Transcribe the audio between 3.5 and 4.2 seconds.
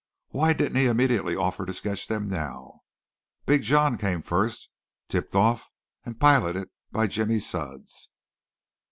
John